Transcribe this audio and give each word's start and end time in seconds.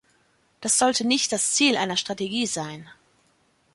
Das 0.61 0.79
sollte 0.79 1.05
nicht 1.05 1.31
das 1.31 1.51
Ziel 1.51 1.77
einer 1.77 1.95
Strategie 1.95 2.47
sein. 2.47 2.89